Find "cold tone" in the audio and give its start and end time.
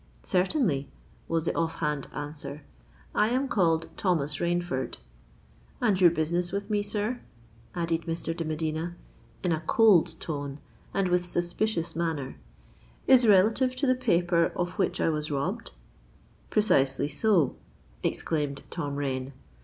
9.67-10.57